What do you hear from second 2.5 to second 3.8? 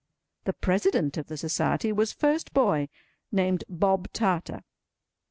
boy, named